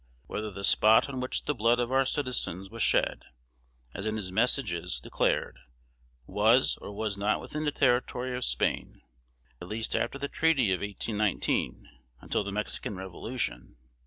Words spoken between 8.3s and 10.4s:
of Spain, at least after the